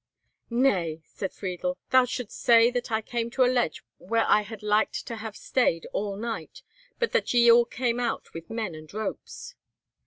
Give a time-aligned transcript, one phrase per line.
[0.49, 4.63] "Nay," said Friedel, "thou shouldst say that I came to a ledge where I had
[4.63, 6.63] like to have stayed all night,
[6.97, 9.53] but that ye all came out with men and ropes."